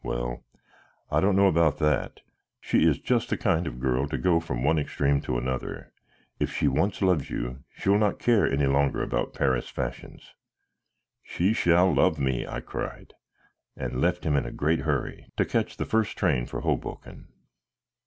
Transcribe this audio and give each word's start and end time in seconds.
Well, 0.03 0.43
I 1.11 1.21
don't 1.21 1.35
know 1.35 1.45
about 1.45 1.77
that; 1.77 2.21
she 2.59 2.87
is 2.87 2.97
just 2.97 3.29
the 3.29 3.37
kind 3.37 3.67
of 3.67 3.75
a 3.75 3.77
girl 3.77 4.07
to 4.07 4.17
go 4.17 4.39
from 4.39 4.63
one 4.63 4.79
extreme 4.79 5.21
to 5.21 5.37
another. 5.37 5.93
If 6.39 6.51
she 6.51 6.67
once 6.67 7.03
loves 7.03 7.29
you 7.29 7.63
she 7.69 7.87
will 7.87 7.99
not 7.99 8.17
care 8.17 8.51
any 8.51 8.65
longer 8.65 9.03
about 9.03 9.35
Paris 9.35 9.69
fashions." 9.69 10.33
"She 11.21 11.53
shall 11.53 11.93
love 11.93 12.17
me," 12.17 12.47
I 12.47 12.61
cried, 12.61 13.13
and 13.77 14.01
left 14.01 14.23
him 14.23 14.35
in 14.35 14.47
a 14.47 14.51
great 14.51 14.79
hurry, 14.79 15.27
to 15.37 15.45
catch 15.45 15.77
the 15.77 15.85
first 15.85 16.17
train 16.17 16.47
for 16.47 16.61
Hoboken. 16.61 17.27